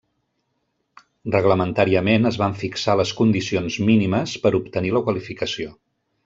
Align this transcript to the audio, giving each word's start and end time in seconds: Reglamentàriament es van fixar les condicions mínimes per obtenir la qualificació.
Reglamentàriament 1.35 2.25
es 2.29 2.39
van 2.43 2.57
fixar 2.63 2.95
les 3.03 3.11
condicions 3.19 3.77
mínimes 3.91 4.35
per 4.47 4.53
obtenir 4.63 4.95
la 4.99 5.05
qualificació. 5.11 5.77